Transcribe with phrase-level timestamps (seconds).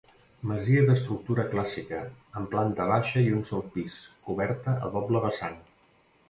[0.51, 1.99] Masia d'estructura clàssica,
[2.41, 3.99] amb planta baixa i un sol pis,
[4.31, 5.63] coberta a doble vessant.